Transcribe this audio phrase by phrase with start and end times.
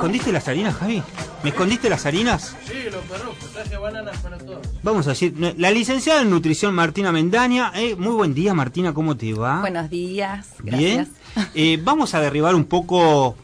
[0.00, 1.02] ¿Me escondiste las harinas, Javi?
[1.42, 2.56] ¿Me escondiste las harinas?
[2.64, 4.66] Sí, los perros, traje bananas para todos.
[4.82, 7.70] Vamos a decir, la licenciada en nutrición Martina Mendaña.
[7.74, 9.60] Eh, muy buen día, Martina, ¿cómo te va?
[9.60, 11.06] Buenos días, Bien.
[11.54, 13.36] Eh, vamos a derribar un poco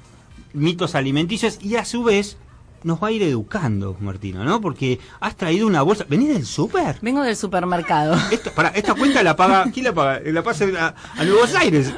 [0.54, 2.38] mitos alimenticios y a su vez
[2.84, 4.62] nos va a ir educando, Martina, ¿no?
[4.62, 6.06] Porque has traído una bolsa.
[6.08, 6.96] ¿Venís del súper?
[7.02, 8.16] Vengo del supermercado.
[8.30, 9.70] Esta, para, esta cuenta la paga.
[9.74, 10.20] ¿Quién la paga?
[10.24, 11.92] La pasa a, a Nuevos Aires.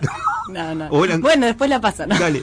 [0.48, 0.88] No, no.
[1.20, 2.08] Bueno, después la pasan.
[2.08, 2.18] ¿no?
[2.18, 2.42] Dale.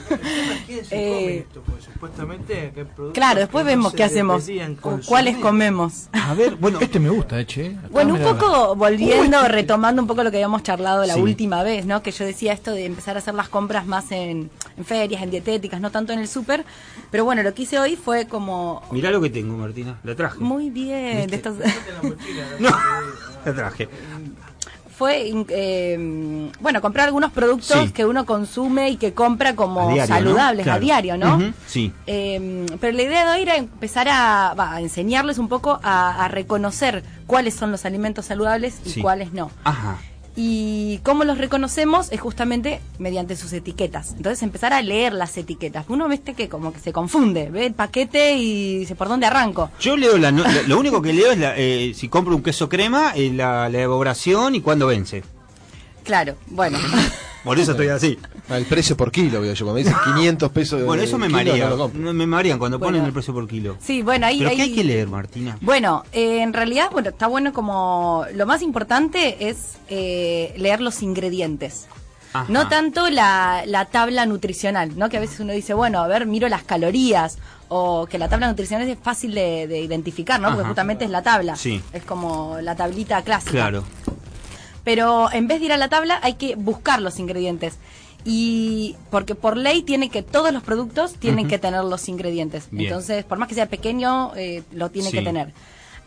[0.68, 1.62] Eh, esto?
[1.62, 4.48] Pues, supuestamente, ¿qué claro, después vemos qué hacemos.
[4.82, 6.08] O cuáles comemos.
[6.12, 6.80] A ver, bueno.
[6.80, 7.76] Este me gusta, eh, che.
[7.90, 12.02] Bueno, un poco volviendo, retomando un poco lo que habíamos charlado la última vez, ¿no?
[12.02, 15.30] Que yo decía esto de empezar a hacer las compras más en, en ferias, en
[15.30, 16.64] dietéticas, no tanto en el súper.
[17.10, 18.82] Pero bueno, lo que hice hoy fue como.
[18.90, 19.98] Mirá lo que tengo, Martina.
[20.04, 20.38] La traje.
[20.38, 21.28] Muy bien.
[21.28, 21.56] De estos...
[22.58, 22.70] no,
[23.44, 23.88] la traje
[24.96, 30.78] fue, eh, bueno, comprar algunos productos que uno consume y que compra como saludables a
[30.78, 31.52] diario, ¿no?
[31.66, 31.92] sí.
[32.06, 37.54] Eh, pero la idea de hoy era empezar a, enseñarles un poco a, reconocer cuáles
[37.54, 39.50] son los alimentos saludables y cuáles no.
[39.64, 39.98] Ajá.
[40.38, 44.12] Y cómo los reconocemos es justamente mediante sus etiquetas.
[44.16, 45.86] Entonces empezar a leer las etiquetas.
[45.88, 49.70] Uno ve que como que se confunde, ve el paquete y dice, ¿por dónde arranco?
[49.80, 53.32] Yo leo, la, lo único que leo es eh, si compro un queso crema, eh,
[53.32, 55.24] la, la elaboración y cuándo vence.
[56.04, 56.78] Claro, bueno.
[57.46, 58.18] Por eso estoy así.
[58.48, 59.64] El precio por kilo, veo yo.
[59.64, 60.84] Cuando dicen 500 pesos.
[60.84, 61.70] Bueno, eso me marea.
[61.94, 63.76] me marean cuando ponen el precio por kilo.
[63.80, 64.40] Sí, bueno, ahí.
[64.40, 65.56] ¿Pero qué hay que leer, Martina?
[65.60, 68.24] Bueno, eh, en realidad, bueno, está bueno como.
[68.34, 71.86] Lo más importante es eh, leer los ingredientes.
[72.48, 75.08] No tanto la, la, tabla nutricional, ¿no?
[75.08, 78.46] Que a veces uno dice, bueno, a ver, miro las calorías, o que la tabla
[78.48, 80.48] nutricional es fácil de, identificar, ¿no?
[80.50, 81.56] Porque justamente es la tabla.
[81.56, 81.80] Sí.
[81.94, 83.52] Es como la tablita clásica.
[83.52, 83.84] Claro
[84.86, 87.76] pero en vez de ir a la tabla hay que buscar los ingredientes.
[88.24, 92.68] Y porque por ley tiene que todos los productos tienen que tener los ingredientes.
[92.70, 95.52] Entonces, por más que sea pequeño, eh, lo tiene que tener.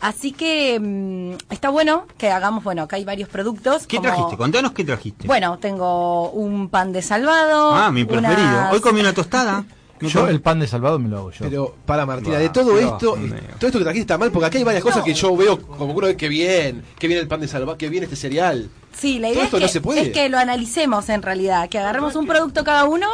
[0.00, 3.86] Así que mm, está bueno que hagamos, bueno, acá hay varios productos.
[3.86, 4.38] ¿Qué trajiste?
[4.38, 5.26] Contanos qué trajiste.
[5.26, 7.74] Bueno, tengo un pan de salvado.
[7.74, 8.70] Ah, mi preferido.
[8.72, 9.66] Hoy comí una tostada.
[10.00, 11.38] Yo el pan de salvado me lo hago yo.
[11.40, 13.16] Pero, para Martina, de todo esto,
[13.58, 15.92] todo esto que trajiste está mal, porque acá hay varias cosas que yo veo como
[15.92, 18.70] uno que bien, que viene el pan de salvado, que viene este cereal.
[18.92, 23.06] Sí, la idea es que, lo analicemos en realidad, que agarremos un producto cada uno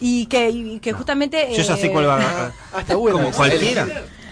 [0.00, 1.48] y que, que justamente...
[1.56, 2.52] Yo ya sé cuál va a agarrar.
[2.74, 3.18] Hasta bueno.
[3.18, 3.86] Como cualquiera.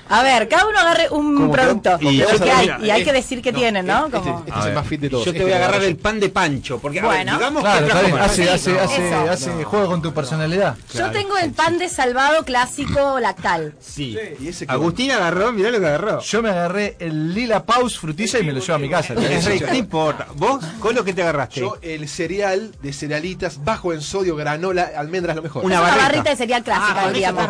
[0.08, 1.98] A ver, cada uno agarre un producto.
[2.00, 4.06] Y, hay, y, hay, que decir que tienen, ¿no?
[4.06, 5.24] Este, este es el más fit de todos.
[5.24, 6.78] Yo te voy a agarrar el pan de pancho.
[6.78, 10.76] Porque, bueno, digamos claro, que hace, hace, hace, hace juego con tu personalidad.
[10.94, 13.74] Yo tengo el pan de salvado clásico lactal.
[13.80, 14.16] Sí.
[14.40, 16.20] ¿Y ese Agustín agarró, mirá lo que agarró.
[16.20, 19.14] Yo me agarré el Lila Paus frutilla y me lo llevo a mi casa.
[19.14, 20.28] No importa.
[20.34, 21.60] ¿Vos, con lo que te agarraste?
[21.60, 25.64] Yo el cereal de cerealitas bajo en sodio, granola, almendras, lo mejor.
[25.64, 27.46] Una, barrita de cereal clásica, ah, diríamos.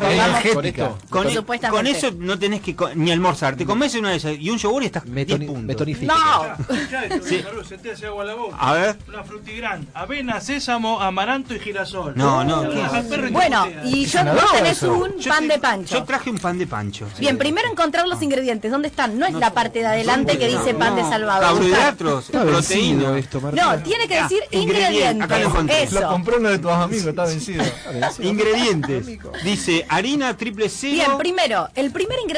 [1.71, 4.83] Con eso no tenés que ni almorzar te comes una de esas y un yogur
[4.83, 5.87] y estás me, puntos.
[6.01, 6.57] No.
[7.23, 8.05] sí.
[8.05, 8.57] agua a la boca.
[8.59, 8.97] A ver.
[9.07, 12.15] Una frutigrán, avena, sésamo, amaranto y girasol.
[12.17, 12.65] No, no.
[13.31, 15.99] Bueno, y yo, vos tenés un pan de pancho.
[15.99, 17.07] Yo traje un pan de pancho.
[17.21, 18.73] Bien, primero encontrar los ingredientes.
[18.73, 19.17] ¿Dónde están?
[19.17, 21.45] No es la parte de adelante que dice pan de salvador.
[21.45, 23.21] Carbohidratos, proteína.
[23.53, 25.31] No, tiene que decir ingredientes.
[25.69, 26.01] Eso.
[26.01, 27.63] Lo compró uno de tus amigos, está vencido.
[28.21, 29.07] Ingredientes.
[29.45, 30.95] Dice harina triple cero.
[30.95, 32.32] Bien, primero, el primer ingrediente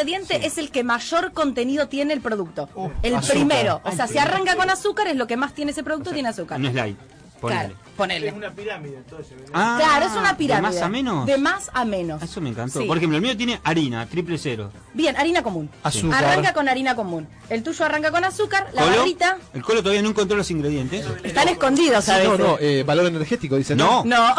[0.47, 2.69] es el que mayor contenido tiene el producto.
[3.03, 3.81] el primero.
[3.84, 6.60] O sea, si arranca con azúcar, es lo que más tiene ese producto, tiene azúcar.
[6.60, 6.99] No es light.
[7.41, 8.28] Claro, ponele.
[8.28, 9.34] Es una pirámide, entonces.
[9.53, 10.71] Ah, claro, es una pirámide.
[10.71, 11.27] ¿De más a menos?
[11.27, 12.22] De más a menos.
[12.22, 12.87] Eso me encantó.
[12.87, 14.71] Por ejemplo, el mío tiene harina, triple cero.
[14.93, 15.71] Bien, harina común.
[15.82, 16.25] Azúcar.
[16.25, 17.27] Arranca con harina común.
[17.49, 19.38] El tuyo arranca con azúcar, la barrita.
[19.53, 21.06] El colo todavía no encontró los ingredientes.
[21.22, 22.28] Están escondidos, ¿sabes?
[22.28, 23.75] No, no, eh, valor energético, dice.
[23.75, 24.05] No.
[24.05, 24.34] No.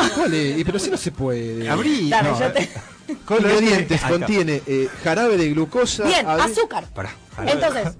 [0.65, 1.69] Pero si no se puede.
[1.69, 2.09] Abrí.
[2.09, 2.69] Yo te...
[3.25, 6.03] Con ingredientes contiene eh, jarabe de glucosa.
[6.05, 6.85] Bien, azúcar.
[6.93, 7.13] Para.
[7.45, 7.95] Entonces,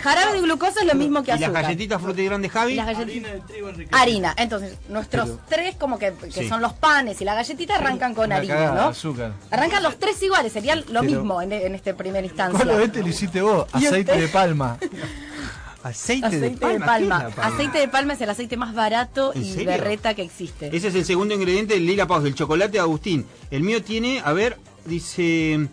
[0.00, 1.50] jarabe de glucosa es lo mismo que azúcar.
[1.50, 2.78] ¿Y las galletitas frutigrán Javi?
[2.78, 4.34] Harina de trigo Harina.
[4.36, 8.72] Entonces, nuestros tres, como que, que son los panes y la galletita, arrancan con harina,
[8.72, 8.88] ¿no?
[8.88, 9.32] Azúcar.
[9.50, 12.64] Arrancan los tres iguales, sería lo mismo en, en este primer instancia.
[12.64, 13.66] ¿Cuál este lo hiciste vos?
[13.72, 14.78] Aceite de palma.
[15.82, 17.28] Aceite, de palma.
[17.36, 20.76] Aceite de palma es el aceite más barato y berreta que existe.
[20.76, 23.24] Ese es el segundo ingrediente del Lila Paz, del chocolate de Agustín.
[23.52, 25.68] El mío tiene, a ver, dice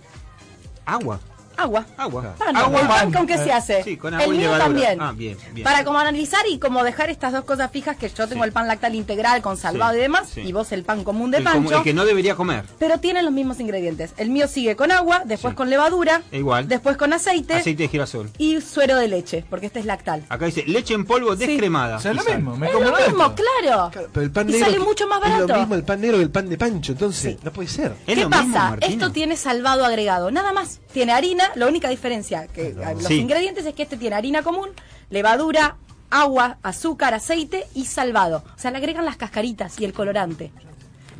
[0.85, 1.19] agua.
[1.57, 1.85] Agua.
[1.97, 2.35] Agua.
[2.37, 2.55] Pan.
[2.57, 3.13] Agua, ¿El pan pan.
[3.13, 3.83] con qué se hace?
[3.83, 4.65] Sí, con agua el y mío levadura.
[4.65, 5.01] también.
[5.01, 5.63] Ah, bien, bien.
[5.63, 8.47] Para como analizar y como dejar estas dos cosas fijas que yo tengo Sí.
[8.47, 10.41] el pan lactal integral con salvado Sí, y demás sí.
[10.41, 11.77] y vos el pan común de el, como- pancho.
[11.77, 12.65] el que no debería comer.
[12.79, 14.13] Pero tienen los mismos ingredientes.
[14.17, 15.55] El mío sigue con agua, después Sí.
[15.55, 16.67] con levadura, Igual.
[16.67, 18.29] después con aceite, Aceite de girasol.
[18.37, 20.25] y suero de leche, porque este es lactal.
[20.29, 21.45] Acá dice leche en polvo Sí.
[21.45, 21.97] descremada.
[21.97, 22.57] O sea, es lo mismo.
[22.57, 23.09] Me Es como lo esto.
[23.11, 23.89] mismo, claro.
[23.91, 25.47] Claro, pero el pan y negro sale que- mucho más Es barato.
[25.47, 27.39] lo mismo el pan negro que el pan de pancho, entonces Sí.
[27.43, 27.93] no puede ser.
[28.07, 28.77] Es ¿Qué pasa?
[28.81, 30.79] Esto tiene salvado agregado, nada más.
[30.91, 33.15] Tiene harina, la única diferencia que los Sí.
[33.19, 34.69] ingredientes es que este tiene harina común,
[35.09, 35.75] levadura,
[36.09, 38.43] agua, azúcar, aceite y salvado.
[38.55, 40.51] O sea, le agregan las cascaritas y el colorante.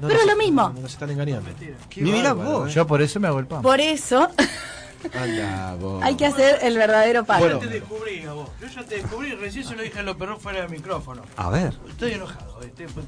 [0.02, 0.70] No, Pero no, es lo mismo.
[0.70, 1.50] No, nos están engañando.
[1.96, 2.70] Ni bárbaro, vos.
[2.70, 2.74] ¿eh?
[2.74, 3.62] Yo por eso me hago el pan.
[3.62, 4.28] Por eso
[5.14, 6.02] Anda, vos.
[6.04, 7.40] hay que hacer el verdadero pan.
[7.40, 7.56] Bueno.
[7.62, 8.50] Yo te descubrí a vos.
[8.62, 11.24] Yo ya te descubrí, recién se lo dije a los perros fuera del micrófono.
[11.38, 11.74] A ver.
[11.90, 12.62] Estoy enojado.
[12.62, 13.04] Estoy, estoy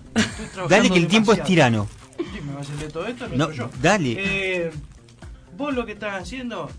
[0.53, 1.47] trabajando Dale que el tiempo es demasiado.
[1.47, 1.88] tirano.
[2.17, 3.69] Sí, me va a hacer de todo esto, no, yo.
[3.81, 4.15] dale.
[4.17, 4.71] Eh,
[5.56, 6.69] vos lo que estás haciendo,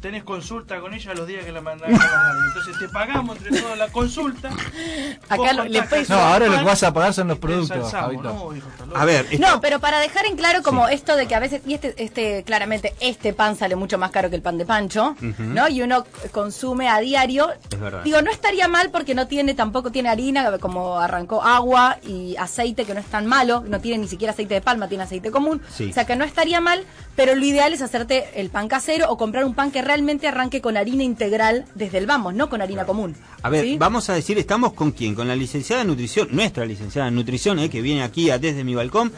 [0.00, 2.40] tenés consulta con ella los días que la mandan a la radio.
[2.48, 4.50] Entonces te pagamos entre todos la consulta.
[5.28, 7.92] Acá lo- le No, ahora lo que vas a pagar son los productos.
[7.92, 8.68] No, hijo.
[8.94, 9.26] A ver.
[9.30, 11.94] esto- No, pero para dejar en claro como esto de que a veces, y este,
[12.02, 15.68] este, claramente, este pan sale mucho más caro que el pan de pancho, ¿no?
[15.68, 17.50] Y uno consume a diario.
[17.70, 18.02] Es verdad.
[18.04, 22.84] Digo, no estaría mal porque no tiene, tampoco tiene harina, como arrancó agua y aceite,
[22.84, 25.60] que no es tan malo, no tiene ni siquiera aceite de palma, tiene aceite común.
[25.74, 25.90] Sí.
[25.90, 26.84] O sea que no estaría mal,
[27.16, 30.60] pero lo ideal es hacerte el pan casero o comprar un pan que realmente arranque
[30.60, 33.16] con harina integral desde el vamos, no con harina común.
[33.42, 33.76] A ver, ¿Sí?
[33.78, 35.14] vamos a decir, ¿estamos con quién?
[35.14, 38.64] Con la licenciada en nutrición, nuestra licenciada en nutrición, eh, que viene aquí a desde
[38.64, 39.12] mi balcón.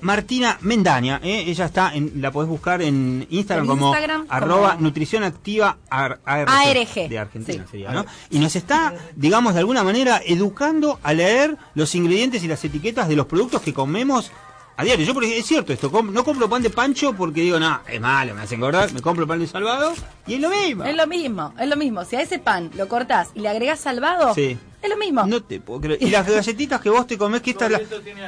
[0.00, 4.32] Martina Mendaña, eh, ella está, en, la podés buscar en Instagram En como Instagram como-
[4.34, 7.70] arroba nutrición activa ar- ARG, ARG, de Argentina sí.
[7.70, 8.04] sería, ¿no?
[8.28, 13.08] Y nos está, digamos, de alguna manera educando a leer los ingredientes y las etiquetas
[13.08, 14.30] de los productos que comemos
[14.76, 15.04] a diario.
[15.06, 18.00] Yo, porque es cierto esto, com- no compro pan de pancho porque digo, no, es
[18.00, 19.92] malo, me hace engordar, me compro pan de salvado
[20.26, 20.84] y es lo mismo.
[20.84, 22.04] Es lo mismo, es lo mismo.
[22.04, 24.58] Si a ese pan lo cortás y le agregás salvado, Sí.
[24.86, 25.26] Es lo mismo.
[25.26, 26.02] No te puedo creer.
[26.02, 27.72] Y las galletitas que vos te comés, que estas,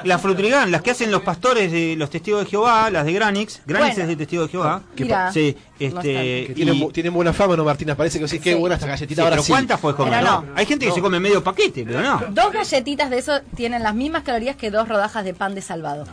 [0.04, 0.20] las.
[0.22, 3.60] Frutrigan, las que hacen los pastores de los testigos de Jehová, las de Granix.
[3.66, 4.02] Granix Bueno.
[4.02, 4.82] es de testigo de Jehová.
[4.98, 6.46] Mira, Sí, este.
[6.48, 7.94] Que tienen, bu- tienen buena fama, ¿no, Martina?
[7.96, 8.58] Parece que sí, qué Sí.
[8.58, 9.22] buena esta sí, galletita.
[9.22, 9.52] Ahora pero sí.
[9.52, 10.22] ¿cuántas puedes comer?
[10.24, 10.42] No?
[10.42, 10.52] no.
[10.54, 12.22] Hay gente que se come medio paquete, pero no.
[12.30, 16.04] Dos galletitas de eso tienen las mismas calorías que dos rodajas de pan de salvado.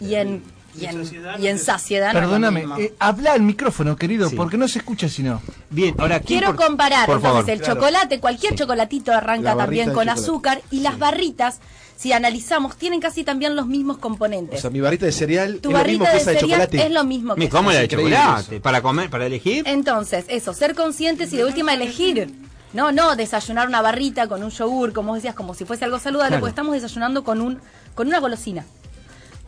[0.00, 0.42] Y en,
[0.78, 1.58] y en, saciedad y en
[2.12, 4.36] Perdóname, eh, habla al micrófono, querido, Sí.
[4.36, 5.40] porque no se escucha si no.
[5.70, 7.50] Bien, ahora ¿quién Quiero por- comparar, Por entonces favor.
[7.50, 11.58] el chocolate, cualquier chocolatito arranca barrita también con azúcar y las barritas,
[11.96, 14.60] si analizamos, tienen casi también los mismos O componentes.
[14.60, 16.60] sea, mi barrita de cereal tu es lo mismo barrita que de esa de cereal
[16.60, 16.86] chocolate.
[16.86, 17.72] es lo mismo que esa.
[17.74, 18.60] la de chocolate.
[18.60, 19.64] Para comer, para elegir.
[19.68, 22.32] Entonces, eso, ser conscientes y de última elegir.
[22.72, 25.98] No, no, desayunar una barrita con un yogur, como vos decías, como si fuese algo
[25.98, 26.40] saludable, Claro.
[26.42, 27.58] porque estamos desayunando con un
[27.96, 28.64] con una golosina.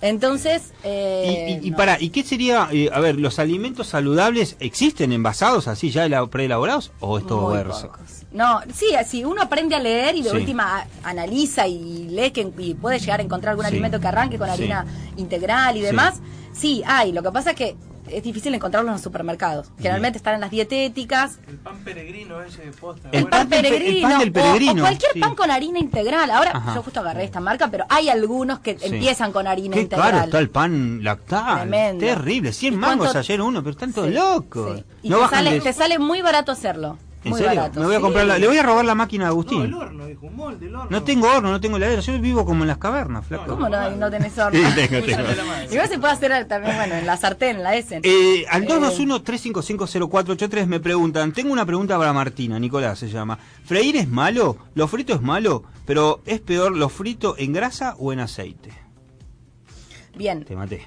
[0.02, 1.76] Entonces, Y, eh, y, y no.
[1.76, 2.68] para, ¿y qué sería?
[2.72, 6.90] eh, a ver, ¿los alimentos saludables existen envasados así ya ela- preelaborados?
[7.00, 7.86] ¿O es todo Muy verso?
[7.86, 8.00] pocos.
[8.32, 10.36] No, sí, si uno aprende a leer y de Sí.
[10.36, 13.72] última analiza y lee que, y puede llegar a encontrar algún Sí.
[13.72, 14.54] alimento que arranque con Sí.
[14.54, 14.84] harina
[15.16, 16.20] integral y demás,
[16.52, 17.12] sí, hay.
[17.12, 17.76] Lo que pasa es que
[18.08, 19.68] es difícil encontrarlos en los supermercados.
[19.78, 21.38] Generalmente están en las dietéticas.
[21.48, 23.08] El pan peregrino ese de posta.
[23.12, 25.20] El pan pan del pe- el peregrino, pan del o- peregrino, o, cualquier sí.
[25.20, 26.30] pan con harina integral.
[26.30, 26.74] Ahora, Ajá.
[26.74, 28.86] yo justo agarré esta marca, pero hay algunos que Sí.
[28.86, 30.10] empiezan con harina Qué integral.
[30.10, 31.60] caro está el pan lactal.
[31.60, 32.04] Tremendo.
[32.06, 32.52] Terrible.
[32.52, 34.78] 100 ¿Y mangos cuánto- ayer uno, pero están todos Sí, locos.
[34.78, 34.84] sí.
[35.04, 36.98] Y No te, sale, de- te sale muy barato hacerlo.
[37.24, 37.56] ¿En muy serio?
[37.60, 37.80] barato.
[37.80, 38.02] Me voy a sí.
[38.02, 39.74] comprar la- Le voy a robar la máquina a No, el Agustín.
[39.74, 40.90] horno, dijo, un molde, el horno.
[40.90, 42.00] No tengo horno, no tengo heladera.
[42.02, 43.46] Yo vivo como en las cavernas, flaco.
[43.46, 44.58] ¿Cómo no, no tenés horno?
[44.58, 45.06] Sí, tengo.
[45.70, 48.00] Igual se puede hacer también, bueno, en la sartén, en la Essen.
[48.04, 53.38] Eh, al 221-355-0483 me preguntan, tengo una pregunta para Martina, Nicolás se llama.
[53.64, 54.56] ¿Freír es malo?
[54.74, 55.62] ¿Lo frito es malo?
[55.86, 58.70] Pero ¿es peor lo frito en grasa o en aceite?
[60.16, 60.44] Bien.
[60.44, 60.86] Te maté.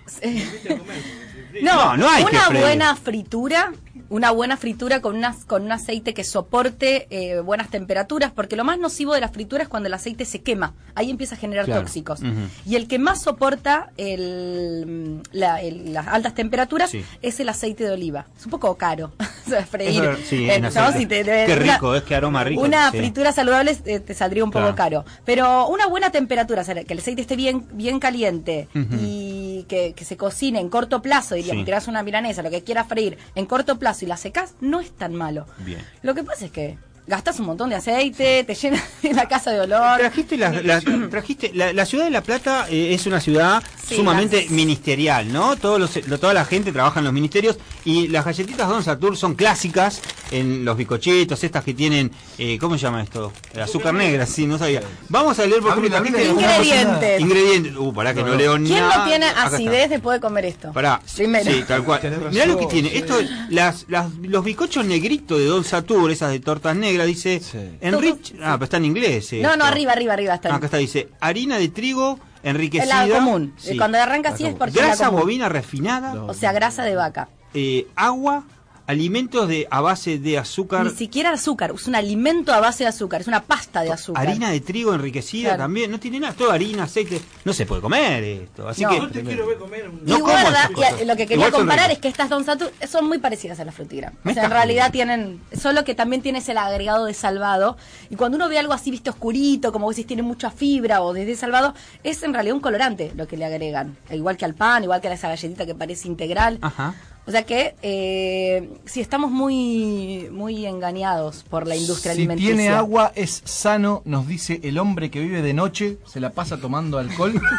[1.61, 3.71] No, No, no hay una buena fritura,
[4.09, 8.63] una buena fritura con, unas, con un aceite que soporte eh, buenas temperaturas, porque lo
[8.63, 11.65] más nocivo de la fritura es cuando el aceite se quema, ahí empieza a generar
[11.65, 11.81] Claro.
[11.81, 12.19] tóxicos.
[12.65, 17.03] Y el que más soporta el, la- el- las altas temperaturas Sí.
[17.21, 18.25] es el aceite de oliva.
[18.37, 19.11] Es un poco caro
[19.69, 20.03] freír.
[20.03, 20.67] Es ver- sí, Eh, en ¿no?
[20.67, 20.99] aceite.
[20.99, 22.61] Si te- te- Qué una- rico, es que aroma rico.
[22.61, 22.97] Una sí.
[22.97, 24.75] fritura saludable eh, te saldría un poco Claro.
[24.75, 25.05] caro.
[25.25, 28.67] Pero una buena temperatura, o sea, que el aceite esté bien, bien caliente
[29.01, 31.65] y que, que se cocine en corto plazo, diríamos, Sí.
[31.65, 34.91] tirás una milanesa, lo que quieras freír, en corto plazo y la secás, no es
[34.91, 35.45] tan malo.
[35.59, 35.79] Bien.
[36.03, 38.83] Lo que pasa es que gastas un montón de aceite, te llenas
[39.13, 39.97] la casa de olor.
[39.99, 43.95] Trajiste la, la- trajiste la, la ciudad de La Plata eh, es una ciudad Sí,
[43.97, 44.51] sumamente gracias.
[44.51, 45.55] ministerial, ¿no?
[45.57, 49.15] Todos los, lo- toda la gente trabaja en los ministerios y las galletitas Don Satur
[49.15, 53.31] son clásicas en los bicochitos, estas que tienen, eh, ¿cómo se llama esto?
[53.53, 54.81] Eh, azúcar negra, sí, no sabía.
[55.09, 56.19] Vamos a leer por Abrí, ejemplo.
[56.23, 57.19] Ingredientes.
[57.21, 57.75] Ingredientes.
[57.77, 58.97] Uh, pará que no, leo ¿Quién nada.
[58.97, 60.71] no tiene acidez después de comer esto?
[60.73, 61.51] Pará, Primero.
[61.51, 62.01] sí, tal cual.
[62.31, 62.89] Mirá lo que tiene.
[62.89, 62.97] sí.
[62.97, 63.19] Esto,
[63.49, 67.77] las, las, los bizcochos negritos de Don Satur, esas de tortas negras, dice Sí.
[67.81, 68.33] Enrich.
[68.41, 69.33] Ah, pero está en inglés.
[69.33, 69.57] No, esto.
[69.57, 70.53] no, arriba, arriba, arriba está.
[70.53, 73.05] Ah, acá está, dice harina de trigo enriquecida.
[73.05, 73.53] la común.
[73.57, 73.75] Sí.
[73.77, 75.21] Cuando arranca así es porque Grasa común.
[75.21, 76.27] bovina refinada, No.
[76.27, 77.27] O sea, grasa de vaca.
[77.53, 78.45] eh, agua,
[78.87, 82.89] alimentos de a base de azúcar, Ni siquiera azúcar, es un alimento a base de
[82.89, 84.27] azúcar, es una pasta de azúcar.
[84.27, 85.63] harina de trigo enriquecida Claro.
[85.63, 85.89] también.
[85.91, 87.21] No tiene nada, todo harina, aceite.
[87.43, 88.67] No se puede comer esto.
[88.69, 88.89] Así No.
[88.89, 88.95] que.
[88.97, 90.01] Yo te quiero ver comer un...
[90.05, 90.69] No y como guarda,
[91.01, 92.45] y lo que quería Igual comparar es que estas Don
[92.87, 94.13] son muy parecidas a la frutira.
[94.23, 97.77] O sea, en realidad tienen, solo que también tienes el agregado de salvado.
[98.09, 101.13] Y cuando uno ve algo así, viste, oscurito, como vos decís, tiene mucha fibra o
[101.13, 101.73] desde salvado,
[102.03, 103.97] es en realidad un colorante lo que le agregan.
[104.11, 106.59] Igual que al pan, igual que a esa galletita que parece integral.
[106.61, 106.93] Ajá.
[107.27, 112.53] O sea que eh, sí estamos muy muy engañados por la industria Si alimenticia.
[112.55, 116.57] tiene agua es sano, nos dice el hombre que vive de noche, se la pasa
[116.57, 117.33] tomando alcohol.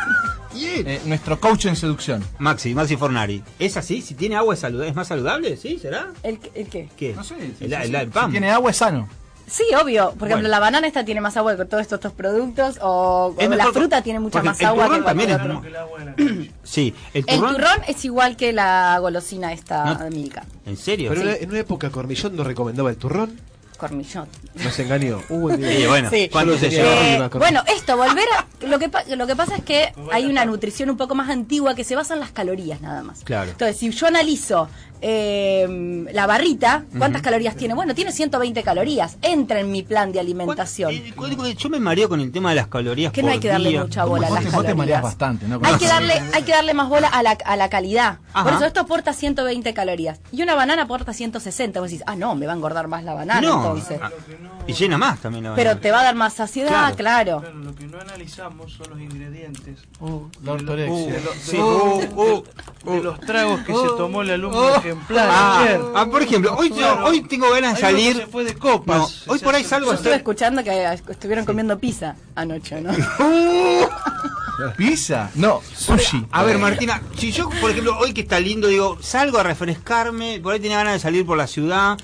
[0.59, 2.25] Eh, nuestro coach en seducción.
[2.39, 3.43] Maxi, Maxi Fornari.
[3.59, 4.01] ¿Es así?
[4.01, 5.79] Si tiene agua es, saludable, es más saludable, ¿sí?
[5.79, 6.13] ¿Será?
[6.23, 6.89] ¿El, el qué?
[6.97, 7.13] ¿Qué?
[7.15, 8.27] No sé, si- el, si- el- si- el pan.
[8.27, 9.07] si tiene agua es sano.
[9.49, 10.09] Sí, obvio.
[10.11, 10.35] Por Bueno.
[10.35, 12.79] ejemplo, la banana esta tiene más agua que todos estos, estos productos.
[12.83, 15.63] O, Es o la fruta tiene mucha más el agua que turrón también es otro.
[16.17, 16.53] el.
[16.65, 17.55] Sí, el El turrón.
[17.55, 19.95] turrón es igual que la golosina esta No.
[20.05, 20.45] de Milka.
[20.67, 21.11] ¿En serio?
[21.15, 21.39] Pero Sí.
[21.43, 23.41] en una- época Cornillón nos recomendaba el turrón.
[23.77, 24.27] Cornillot.
[24.55, 25.21] Nos engañó.
[25.29, 25.53] Uy.
[25.63, 26.31] Sí, bueno, Sí.
[26.33, 28.67] Eh, bueno, esto, volver a...
[28.67, 31.85] Lo que, lo que pasa es que hay una nutrición un poco más antigua que
[31.85, 33.21] se basa en las calorías nada más.
[33.23, 33.51] Claro.
[33.51, 34.69] Entonces, si yo analizo
[35.03, 37.75] eh, la barrita, ¿cuántas calorías tiene?
[37.75, 39.17] Bueno, tiene 120 calorías.
[39.23, 40.93] Entra en mi plan de alimentación.
[40.93, 41.13] Eh,
[41.59, 43.83] Yo me mareo con el tema de las calorías Que no hay que darle día.
[43.83, 45.03] mucha bola a las vos te mareas calorías.
[45.03, 45.61] bastante, ¿no?
[45.63, 48.19] Hay que darle, hay que darle más bola a la, a la calidad.
[48.33, 48.45] Ajá.
[48.45, 50.21] Por eso esto aporta 120 calorías.
[50.33, 51.81] Y una banana aporta 160.
[51.81, 53.99] Vos decís, ah, no, me va a engordar más la banana No, entonces.
[54.03, 54.11] ah,
[54.67, 55.81] y llena más también la Pero banana.
[55.81, 57.43] te va a dar más saciedad, Claro.
[57.55, 59.79] lo que no analizamos son los ingredientes.
[60.01, 61.13] la de, lo- ortorexia.
[61.13, 61.57] de lo- de Sí.
[61.57, 62.45] lo- Uh,
[62.85, 64.81] uh, de los tragos que se tomó el alumno oh.
[64.87, 65.81] Ejemplar Ah, ayer.
[65.95, 67.07] ah, por ejemplo, hoy, Claro.
[67.07, 68.17] hoy tengo ganas de salir.
[68.17, 69.25] se fue de copas.
[69.27, 70.21] No, hoy por ahí salgo Yo a estuve hacer.
[70.21, 72.91] escuchando que estuvieron comiendo pizza anoche, ¿no?
[74.77, 75.31] ¿Pizza?
[75.35, 76.27] No, sushi.
[76.33, 80.41] A ver, Martina, si yo, por ejemplo, hoy que está lindo, digo, salgo a refrescarme,
[80.43, 81.99] por ahí tenía ganas de salir por la ciudad,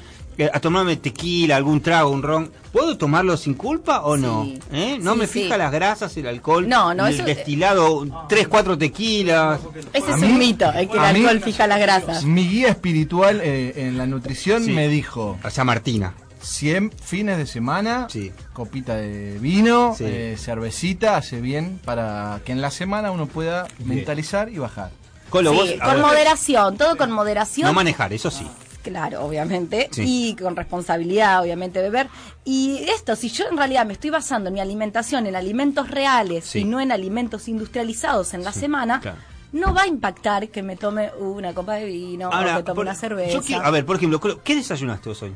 [0.52, 4.44] a tomarme tequila, algún trago, un ron, ¿puedo tomarlo sin culpa o no?
[4.44, 4.58] Sí.
[4.72, 4.98] ¿Eh?
[5.00, 5.42] ¿No Sí, me sí.
[5.42, 6.68] fija las grasas, el alcohol?
[6.68, 9.60] No, no, el eso- destilado, tres, cuatro tequilas.
[9.92, 12.24] Ese es mí- un mito, el que el mí- alcohol fija las grasas.
[12.24, 14.72] Mi guía espiritual eh, en la nutrición Sí.
[14.72, 16.14] me dijo O sea, Martina.
[16.40, 18.32] 100 fines de semana, Sí.
[18.52, 20.04] copita de vino, Sí.
[20.06, 24.90] eh, cervecita, hace bien para que en la semana uno pueda mentalizar y bajar.
[25.30, 27.68] Colo, Sí, vos, con ver, moderación, todo con moderación.
[27.68, 28.44] no manejar, eso sí.
[28.82, 29.88] Claro, obviamente.
[29.92, 30.02] Sí.
[30.06, 32.08] Y con responsabilidad, obviamente, beber.
[32.44, 36.44] Y esto, si yo en realidad me estoy basando en mi alimentación en alimentos reales
[36.44, 36.60] Sí.
[36.60, 39.18] y no en alimentos industrializados en la Sí, semana, claro.
[39.52, 42.78] no va a impactar que me tome una copa de vino o que tome por-
[42.84, 43.32] una cerveza.
[43.34, 45.32] yo quiero- a ver, por ejemplo, ¿qué desayunaste vos hoy?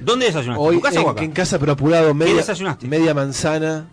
[0.00, 0.62] ¿Dónde desayunaste?
[0.62, 1.24] Hoy ¿En tu casa o en, acá?
[1.24, 2.86] en casa, pero apurado, media, desayunaste?
[2.86, 3.86] media manzana.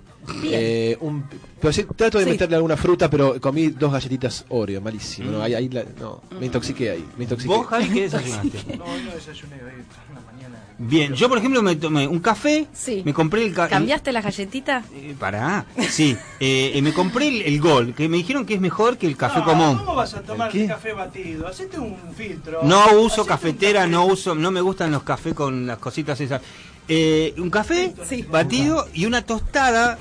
[0.45, 1.25] Eh, un,
[1.59, 2.29] pero sí, trato de Sí.
[2.31, 5.31] meterle alguna fruta, pero comí dos galletitas Oreo, malísimo.
[5.31, 7.05] No, ahí, ahí la- no, me intoxiqué ahí.
[7.17, 7.53] Me intoxiqué.
[7.53, 8.77] ¿Vos, Javi, qué desayunaste?
[8.77, 10.59] No, hoy no desayuné, hoy una mañana.
[10.77, 13.03] Bien, yo por ejemplo me tomé un café, Sí.
[13.05, 13.53] me compré el...
[13.53, 14.83] ca- ¿Cambiaste la galletita?
[14.95, 18.61] Eh, pará, sí, eh, eh, me compré el, el Gol, que me dijeron que es
[18.61, 19.77] mejor que el café No, común.
[19.77, 20.67] ¿Cómo vas a tomar ¿Qué?
[20.67, 21.47] café batido?
[21.47, 22.61] Hacete un filtro.
[22.63, 23.91] No uso cafetera, café.
[23.91, 26.41] no uso, no me gustan los cafés con las cositas esas.
[26.89, 28.23] Eh, un café Sí.
[28.23, 29.97] batido y una tostada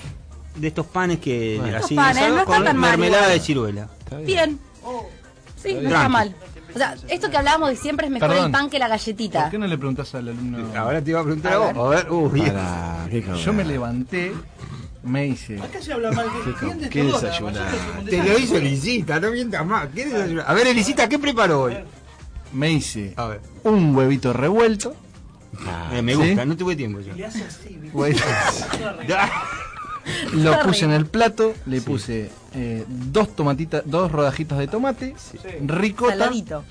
[0.55, 1.79] de estos panes que Bueno.
[1.79, 3.89] así panes, no con tan mermelada de ciruela.
[4.01, 4.27] Está bien.
[4.27, 4.59] Bien.
[5.63, 6.35] Sí, no está mal.
[6.75, 8.47] O sea, esto que hablábamos de siempre es mejor Perdón.
[8.47, 9.43] el pan que la galletita.
[9.43, 10.67] ¿Por qué no le preguntás al alumno?
[10.77, 11.77] Ahora te iba a preguntar A vos.
[11.77, 12.07] A ver,
[13.11, 13.43] qué cabrón.
[13.43, 14.33] Yo me levanté,
[15.03, 19.31] me hice Acá se habla mal de ¿Qué, qué un Te lo hizo Elisita, no
[19.31, 19.89] mientas más.
[19.95, 20.43] ¿Qué desayuno?
[20.47, 21.77] A ver, Elisita, ¿qué preparó hoy?
[22.53, 23.41] me hice A ver.
[23.65, 24.95] un huevito revuelto.
[25.93, 26.19] Eh, me ¿Sí?
[26.19, 27.13] gusta, no tuve tiempo yo.
[27.15, 27.79] Y le hace así.
[30.33, 35.15] Lo puse en el plato, le puse eh, dos tomatitas, dos rodajitas de tomate,
[35.67, 36.65] ricota, Saladito.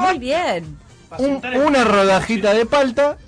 [0.00, 0.76] Muy bien.
[1.18, 3.18] Un- una rodajita de palta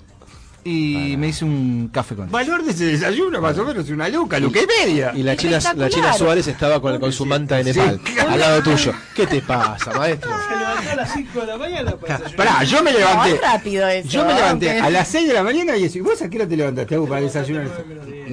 [0.63, 2.31] y me hice un café con él.
[2.31, 5.11] Valor de ese desayuno, más o menos, una luca, luca y media.
[5.15, 6.11] Y la China, la China.
[6.13, 8.91] Suárez estaba con, con su manta de Nepal, al lado tuyo.
[9.15, 10.31] ¿Qué te pasa, maestro?
[10.49, 12.35] Se levantó a las 5 de la mañana para desayunar.
[12.47, 13.37] Pará, yo me levanté.
[13.39, 14.09] rápido eso.
[14.09, 16.47] Yo me levanté a las 6 de la mañana y decís, ¿vos a qué hora
[16.47, 17.67] te levantaste Agus, para desayunar?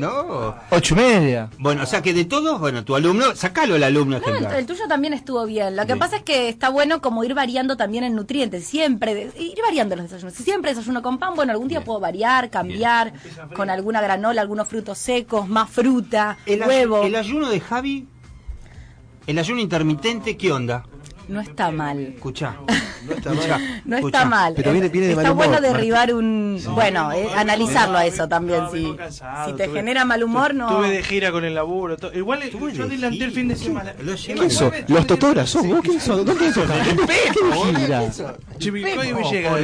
[0.02, 0.54] No.
[0.70, 1.48] Ocho y media.
[1.58, 4.56] Bueno, o sea que de todos, bueno, tu alumno, sacalo al alumno No, el, ejemplar.
[4.58, 5.76] el tuyo también estuvo bien.
[5.76, 8.66] Lo que pasa es que está bueno como ir variando también en nutrientes.
[8.66, 10.34] Siempre, de- ir variando los desayunos.
[10.34, 13.12] Si siempre desayuno con pan, bueno, algún día puedo variar, cambiar
[13.54, 17.02] con alguna granola, algunos frutos secos, más fruta, El, ay- huevo.
[17.04, 18.08] el ayuno de Javi,
[19.26, 20.84] el ayuno intermitente, ¿qué onda?
[21.28, 21.98] No está mal.
[22.00, 22.56] Escuchá.
[23.06, 23.82] No está mal.
[23.84, 24.52] No está mal.
[24.56, 25.72] Pero viene- viene de está mal humor, bueno Martín.
[25.76, 26.62] derribar un...
[26.74, 28.60] bueno, eh, analizarlo a eso también.
[28.64, 30.68] No, Si, vengo cansado, si te tuve- genera mal humor, no...
[30.76, 31.96] Tuve de gira con el laburo.
[31.96, 33.94] to- Igual Tuve yo de adelanté el fin de semana.
[34.24, 34.72] ¿Quién sos?
[34.88, 35.66] ¿Los Totoras sos?
[35.66, 36.24] ¿Vos quién sos?
[36.24, 36.64] ¿Dónde sos?
[36.70, 38.02] ¿Qué gira?
[38.58, 39.60] Chivilcoy y Villegas.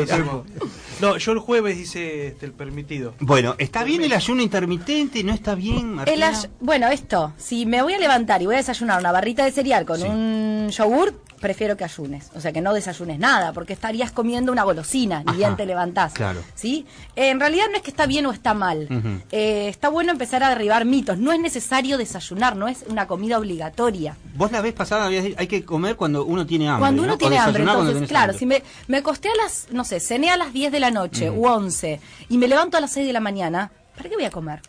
[1.00, 3.14] No, yo el jueves hice este, el permitido.
[3.20, 5.22] Bueno, ¿está bien el ayuno intermitente?
[5.24, 6.28] ¿No está bien, El Martina?
[6.34, 9.52] ay- bueno, esto, si me voy a levantar y voy a desayunar una barrita de
[9.52, 10.06] cereal con Sí.
[10.06, 12.30] un yogur, prefiero que ayunes.
[12.34, 16.12] O sea, que no desayunes nada, porque estarías comiendo una golosina, ni bien te levantás.
[16.14, 16.40] claro.
[16.56, 16.84] ¿Sí?
[17.14, 18.88] Eh, en realidad no es que está bien o está mal.
[19.30, 21.16] Eh, está bueno empezar a derribar mitos.
[21.18, 24.16] No es necesario desayunar, no es una comida obligatoria.
[24.34, 26.80] Vos la vez pasada habías dicho, hay que comer cuando uno tiene hambre.
[26.80, 27.08] Cuando ¿no?
[27.08, 28.38] uno tiene hambre, entonces, claro, hambre.
[28.38, 31.30] si me, me acosté a las, no sé, cené a las 10 de la noche
[31.30, 34.30] u 11 y me levanto a las 6 de la mañana, ¿para qué voy a
[34.30, 34.60] comer?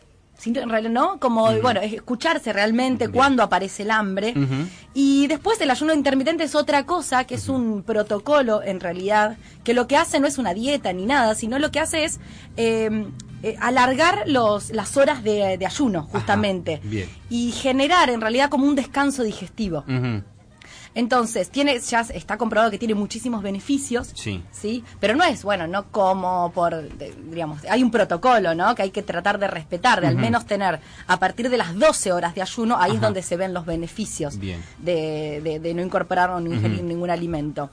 [0.45, 1.19] No- en realidad, ¿no?
[1.19, 3.11] Como, bueno, es escucharse realmente Bien.
[3.11, 4.33] cuándo aparece el hambre.
[4.93, 9.35] Y después el ayuno intermitente es otra cosa, que es un protocolo en realidad,
[9.65, 12.21] que lo que hace no es una dieta ni nada, sino lo que hace es
[12.55, 13.05] eh,
[13.43, 16.79] eh, alargar los, las horas de, de ayuno, justamente.
[16.85, 17.09] bien.
[17.29, 19.83] Y generar en realidad como un descanso digestivo.
[20.96, 24.12] Entonces, tiene, ya está comprobado que tiene muchísimos beneficios.
[24.15, 24.43] Sí.
[24.51, 24.84] ¿sí?
[25.00, 28.74] Pero no es, bueno, no como por, de- digamos, hay un protocolo, ¿no?
[28.75, 32.12] Que hay que tratar de respetar, de al menos tener a partir de las 12
[32.12, 36.31] horas de ayuno, ahí es donde se ven los beneficios de, de- de no incorporar
[36.31, 36.88] o no ingerir Ujú.
[36.88, 37.69] ningún alimento.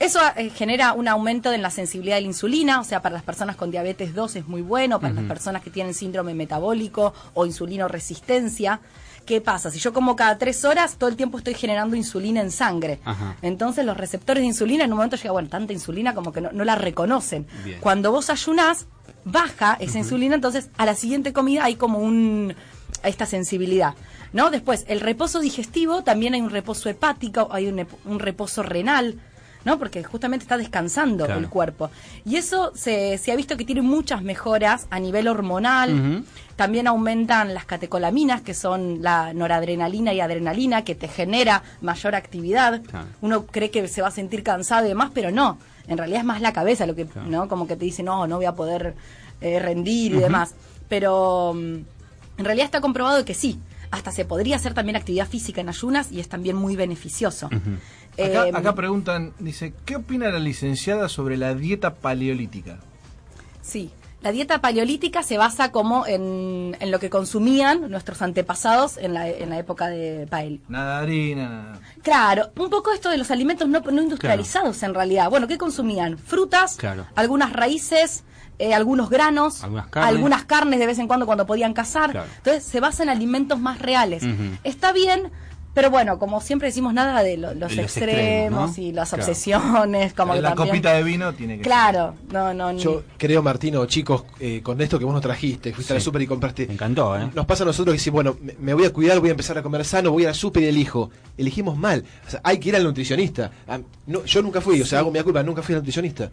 [0.00, 3.22] Eso eh, genera un aumento en la sensibilidad de la insulina, o sea, para las
[3.22, 7.46] personas con diabetes 2 es muy bueno, para las personas que tienen síndrome metabólico o
[7.46, 8.80] insulinoresistencia.
[9.24, 9.70] ¿Qué pasa?
[9.70, 13.00] Si yo como cada tres horas, todo el tiempo estoy generando insulina en sangre.
[13.04, 13.36] Ajá.
[13.42, 16.52] Entonces los receptores de insulina en un momento llega, bueno, tanta insulina como que no,
[16.52, 17.46] no la reconocen.
[17.64, 17.80] Bien.
[17.80, 18.86] Cuando vos ayunás,
[19.24, 22.54] baja esa insulina, entonces a la siguiente comida hay como un
[23.02, 23.94] esta sensibilidad.
[24.32, 24.50] ¿No?
[24.50, 29.20] Después, el reposo digestivo, también hay un reposo hepático, hay un reposo renal,
[29.64, 29.78] ¿no?
[29.78, 31.40] Porque justamente está descansando Claro.
[31.40, 31.90] el cuerpo.
[32.24, 36.24] Y eso se, se ha visto que tiene muchas mejoras a nivel hormonal.
[36.56, 42.80] También aumentan las catecolaminas, que son la noradrenalina y adrenalina, que te genera mayor actividad.
[42.82, 43.06] Claro.
[43.22, 45.58] Uno cree que se va a sentir cansado y demás, pero no.
[45.88, 47.28] En realidad es más la cabeza lo que, Claro.
[47.28, 47.48] ¿no?
[47.48, 48.94] Como que te dice, no, no voy a poder
[49.40, 50.54] eh, rendir y demás.
[50.88, 51.74] Pero mm,
[52.38, 53.58] en realidad está comprobado que sí.
[53.94, 57.46] Hasta se podría hacer también actividad física en ayunas y es también muy beneficioso.
[57.46, 57.62] Acá,
[58.16, 62.78] Eh, acá preguntan, dice, ¿qué opina la licenciada sobre la dieta paleolítica?
[63.62, 69.14] Sí, la dieta paleolítica se basa como en, en lo que consumían nuestros antepasados en
[69.14, 70.60] la, en la época de Pael.
[70.68, 71.78] Nada de harina, nada.
[72.02, 75.30] Claro, un poco esto de los alimentos no, no industrializados en realidad.
[75.30, 76.18] Bueno, ¿qué consumían?
[76.18, 77.06] Frutas, Claro.
[77.14, 78.24] algunas raíces,
[78.58, 80.14] eh, algunos granos, Algunas carnes.
[80.14, 82.10] algunas carnes de vez en cuando cuando podían cazar.
[82.12, 82.28] Claro.
[82.38, 84.22] Entonces se basa en alimentos más reales.
[84.62, 85.30] Está bien,
[85.74, 88.82] pero bueno, como siempre decimos, nada de lo- los, De los extremos, extremos, ¿no?
[88.84, 89.24] y las Claro.
[89.24, 90.14] obsesiones.
[90.14, 93.42] Como que la también- copita de vino tiene que Claro, no, no, ni- Yo creo,
[93.42, 96.04] Martino, chicos, eh, con esto que vos nos trajiste, fuiste a la Sí.
[96.04, 96.66] super y compraste.
[96.68, 97.28] Me encantó, ¿eh?
[97.34, 99.58] Nos pasa a nosotros que decimos, bueno, me, me voy a cuidar, voy a empezar
[99.58, 101.10] a comer sano, voy a la super y elijo.
[101.36, 102.04] Elegimos mal.
[102.24, 103.50] O sea, hay que ir al nutricionista.
[103.66, 106.30] Ah, no, yo nunca fui, o sea, hago mi culpa, nunca fui al nutricionista.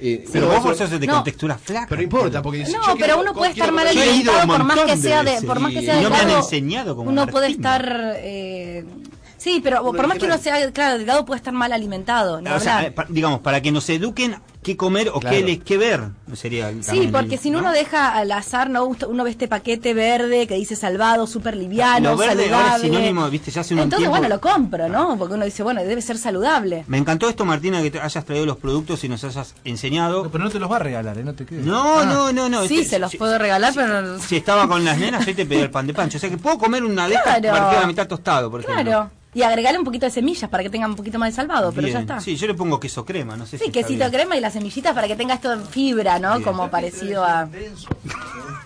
[0.00, 1.14] Eh, Pero vos sos de No.
[1.14, 1.86] contextura flaca.
[1.88, 4.78] Pero no importa, porque No, yo quiero- pero uno puede estar mal alimentado por más
[4.80, 7.26] que de sea de, por más que y sea no me han enseñado como uno
[7.26, 8.84] puede estar eh,
[9.46, 12.58] sí, pero por más que uno sea claro delgado puede estar mal alimentado, ni O
[12.58, 15.36] sea, eh, digamos, para que nos eduquen qué comer o Claro.
[15.36, 16.00] qué, le- qué ver.
[16.34, 17.68] Sería el- Sí, porque el- si no ¿no?
[17.68, 21.56] uno deja al azar, no gusta- uno ve este paquete verde que dice salvado, súper
[21.56, 22.54] liviano, Lo verde saludable.
[22.56, 25.16] ahora es sinónimo, viste, ya hace un Entonces, tiempo- bueno, lo compro, ¿no?
[25.16, 26.82] Porque uno dice, bueno, debe ser saludable.
[26.88, 30.24] Me encantó esto, Martina, que te hayas traído los productos y nos hayas enseñado.
[30.24, 31.22] No, pero no te los va a regalar, ¿eh?
[31.22, 31.64] No te quedes.
[31.64, 32.66] No, no, no, no.
[32.66, 35.46] Sí, este- se los si- puedo regalar, pero Si estaba con las nenas, hoy te
[35.46, 36.16] pedí el pan de pancho.
[36.18, 37.56] O sea que puedo comer una de estas Claro.
[37.56, 38.82] partido a la mitad tostado, por ejemplo.
[38.82, 39.10] claro.
[39.36, 41.86] Y agregarle un poquito de semillas para que tenga un poquito más de salvado, pero
[41.88, 42.20] ya está.
[42.20, 44.10] Sí, yo le pongo queso crema, no sé Sí, si está quesito bien.
[44.10, 46.30] crema y las semillitas para que tenga esto en fibra, ¿no?
[46.38, 46.42] Bien.
[46.42, 47.46] Como parecido a...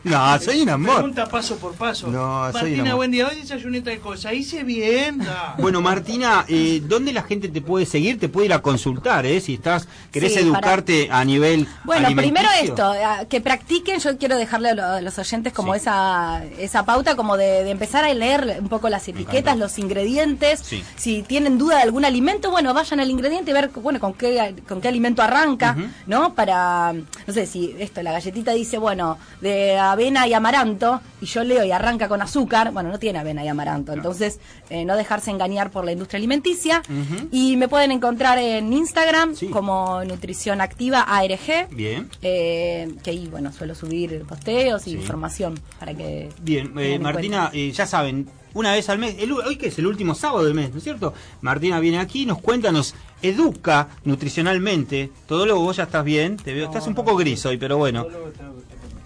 [0.04, 0.94] No, soy un amor.
[0.96, 2.06] Pregunta paso por paso.
[2.06, 2.94] No, soy un Martina, amor.
[2.96, 3.28] buen día.
[3.28, 4.32] Hoy desayuné tal cosa.
[4.32, 5.18] Hice bien.
[5.18, 5.56] da.
[5.58, 8.18] Bueno, Martina, eh, ¿dónde la gente te puede seguir?
[8.18, 9.40] Te puede ir a consultar, ¿eh?
[9.40, 14.36] Si estás, querés Sí, educarte a nivel Bueno, primero esto, eh, que practiquen, yo quiero
[14.38, 15.80] dejarle a lo- a los oyentes como Sí.
[15.80, 20.59] esa, esa pauta, como de, de empezar a leer un poco las etiquetas, los ingredientes.
[20.62, 20.82] Sí.
[20.96, 24.54] Si tienen duda de algún alimento, bueno, vayan al ingrediente y ver, bueno, con qué,
[24.68, 25.76] con qué alimento arranca.
[26.06, 26.34] ¿no?
[26.34, 31.44] Para, no sé, si esto, la galletita dice, bueno, de avena y amaranto, y yo
[31.44, 33.92] leo y arranca con azúcar, bueno, no tiene avena y amaranto.
[33.92, 36.82] Entonces, eh, no dejarse engañar por la industria alimenticia.
[37.30, 39.48] Y me pueden encontrar en Instagram Sí.
[39.48, 41.68] como Nutrición Activa ARG.
[41.70, 42.08] Bien.
[42.22, 44.96] Eh, que ahí, bueno, suelo subir posteos y Sí.
[44.96, 46.28] información para que...
[46.42, 49.86] Bien, eh, Martina, eh, ya saben, una vez al mes, el, hoy que es el
[49.86, 51.14] último sábado del mes, ¿no es cierto?
[51.40, 55.10] Martina viene aquí, nos cuenta, nos educa nutricionalmente.
[55.26, 58.06] Todo lo vos ya estás bien, te veo, estás un poco gris hoy, pero bueno.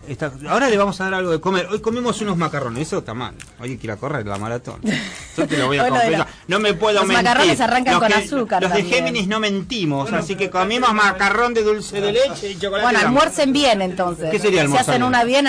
[0.07, 1.67] Está- ahora le vamos a dar algo de comer.
[1.71, 3.35] Hoy comimos unos macarrones, eso está mal.
[3.59, 4.79] Hoy hay que ir a correr la maratón.
[5.35, 6.27] Yo te lo voy a confesar.
[6.47, 7.25] No me puedo Los mentir.
[7.25, 8.83] macarrones arrancan Los con que- azúcar Los de.
[8.83, 12.83] Géminis no mentimos, Bueno, así que comimos macarrón de dulce de leche y chocolate.
[12.85, 14.31] Bueno, almuercen bien entonces.
[14.31, 15.09] ¿Qué sería Si almorzar hacen bien?
[15.09, 15.47] una bien...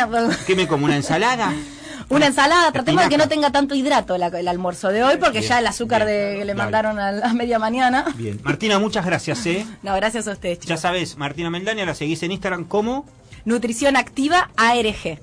[0.48, 0.86] ¿Qué me como?
[0.86, 1.54] ¿Una ensalada?
[2.10, 5.40] Una ensalada, tratemos de que no tenga tanto hidrato la- el almuerzo de hoy, porque
[5.40, 6.56] Bien, ya el azúcar bien, de, que le dale.
[6.56, 8.06] mandaron a, la media mañana.
[8.16, 8.40] Bien.
[8.44, 9.66] Martina, muchas gracias, ¿eh?
[9.84, 10.80] No, gracias a ustedes, Ya chicos.
[10.82, 13.06] sabes, Martina Meldaña, la seguís en Instagram como
[13.46, 15.20] Nutrición Activa ARG.